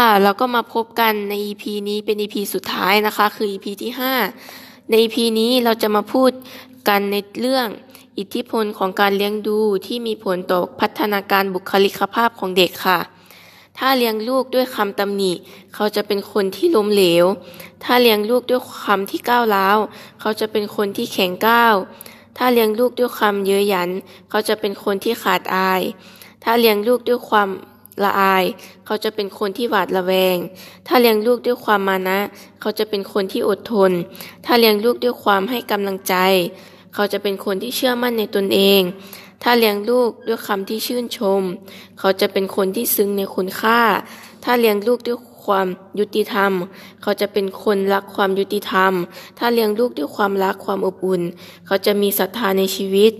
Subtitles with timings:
[0.00, 3.92] ค่ะ แล้วก็มาพบกันใน EP นี้เป็น EP สุดท้ายนะคะ คือ EP ที่
[4.40, 6.30] 5 ใน EP นี้เราจะมาพูด
[6.88, 7.66] กันในเรื่อง
[8.18, 12.98] อิทธิพลของการเลี้ยงดูที่มีผลต่อพัฒนาการบุคลิกภาพของเด็กค่ะ
[13.78, 15.32] ถ้าเลี้ยงลูกด้วยคำตำหนิ
[15.74, 17.24] เขาจะเป็นคนที่ล้มเหลว
[17.84, 19.78] ถ้าเลี้ยงลูกด้วยคำที่ก้าวร้าว
[20.20, 21.74] เขาจะเป็นคนที่แข็งก้าว
[22.36, 23.90] ถ้าเลี้ยงลูกด้วยคำเย้ยหยัน
[24.30, 25.82] เขาจะเป็นคนที่ขาดอาย
[26.44, 27.48] ถ้าเลี้ยงลูกด้วยความ
[28.02, 28.44] ละอาย
[28.86, 30.36] เขาจะเป็นคนที่หวาดระแวง
[30.86, 32.18] ถ้าเลี้ยงลูกด้วยความมานะ
[32.60, 33.92] เขาจะเป็นคนที่อดทน
[34.44, 36.14] ถ้าเลี้ยงลูกด้วยความให้กำลังใจ
[36.94, 38.80] เขาจะเป็นคนที่เชื่อมั่นในตนเอง
[39.42, 41.42] ถ้าเลี้ยงลูกด้วยคำที่ชื่นชม
[41.98, 43.80] เขาจะเป็นคนที่ซึ้งในคุณค่า
[44.44, 45.66] ถ้าเลี้ยงลูกด้วยความ
[45.98, 46.52] ยุติธรรม
[47.02, 48.92] เขาจะเป็นคนรักความยุติธรรม
[49.38, 51.22] ถ้าเลี้ยงลูกด้วยความรักความอบอุ่น
[51.66, 53.12] เขาจะมีศรัทธาในชีวิต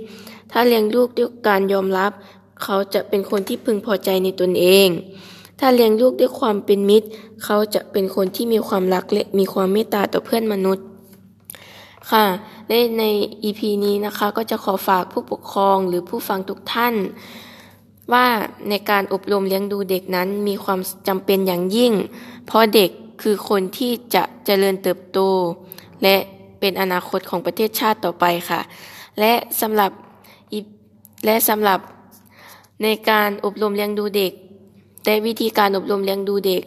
[0.52, 2.12] ถ้าเลี้ยงลูกด้วยการยอมรับ
[2.62, 4.88] เขาจะเป็นคนที่พึงพอใจในตนเอง
[5.58, 7.08] ถ้าเลี้ยงลูกด้วยความเป็นมิตร
[7.44, 10.86] เขาจะเป็นคนที่มีความรักและมีความเมตตาต่อเพื่อนมนุษย์
[12.10, 12.24] ค่ะ
[12.68, 13.04] และใน
[13.42, 16.94] EP นี้นะคะก็จะขอฝากผู้ปกครองหรือผู้ฟังทุกท่าน
[18.12, 18.26] ว่า
[18.68, 21.92] ในการอบรมเลี้ยงดูเด็กนั้นมีความจำเป็นอย่างยิ่ง
[22.46, 22.90] เพราะเด็ก
[23.22, 25.18] คือคนที่จะเจริญเติบโต
[26.02, 26.16] และ
[26.60, 28.60] เป็นอนาคตของประเทศชาติต่อไปค่ะ
[29.20, 29.90] และสำหรับ
[31.26, 31.78] และสำหรับ
[32.82, 34.32] ในการอบรมเลี้ยงดูเด็ก
[35.04, 36.62] และวิธีการอบรมเลี้ยงดูเด็ก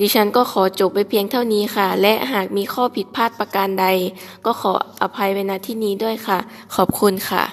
[0.00, 3.86] ดิฉันก็ขอจบไปเพียงเท่านี้ค่ะ และหากมีข้อผิดพลาดประการใด
[4.44, 6.38] ก็ขออภัยไว้ณที่นี้ด้วยค่ะ
[6.74, 7.44] ขอบคุณค่ะ